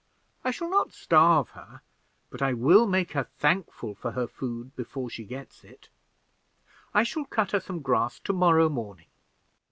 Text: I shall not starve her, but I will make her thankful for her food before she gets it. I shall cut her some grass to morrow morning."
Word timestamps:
I 0.43 0.49
shall 0.49 0.67
not 0.71 0.93
starve 0.93 1.49
her, 1.51 1.81
but 2.31 2.41
I 2.41 2.53
will 2.53 2.87
make 2.87 3.11
her 3.11 3.25
thankful 3.37 3.93
for 3.93 4.13
her 4.13 4.25
food 4.25 4.75
before 4.75 5.11
she 5.11 5.23
gets 5.25 5.63
it. 5.63 5.89
I 6.91 7.03
shall 7.03 7.25
cut 7.25 7.51
her 7.51 7.59
some 7.59 7.81
grass 7.81 8.17
to 8.21 8.33
morrow 8.33 8.67
morning." 8.67 9.09